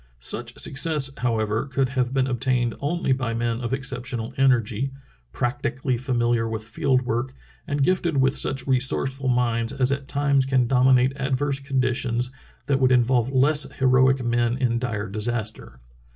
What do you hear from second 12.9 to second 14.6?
involve less heroic men